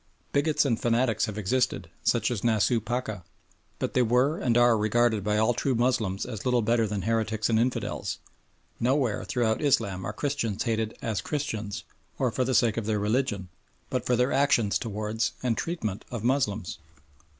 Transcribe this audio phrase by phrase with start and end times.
[0.31, 3.23] Bigots and fanatics have existed, such as Nasooh Pacha,
[3.77, 7.51] but they were and are regarded by all true Moslems as little better than heretics
[7.51, 8.17] and infidels.
[8.79, 11.83] Nowhere throughout Islam are Christians hated as Christians,
[12.17, 13.49] or for the sake of their religion,
[13.91, 16.79] but for their actions towards and treatment of Moslems.